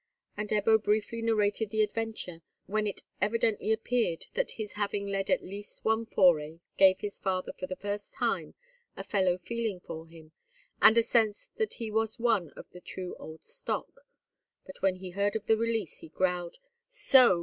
[0.35, 5.43] And Ebbo briefly narrated the adventure, when it evidently appeared that his having led at
[5.43, 8.55] least one foray gave his father for the first time
[8.97, 10.31] a fellow feeling for him,
[10.81, 14.07] and a sense that he was one of the true old stock;
[14.65, 16.57] but, when he heard of the release, he growled,
[16.89, 17.39] "So!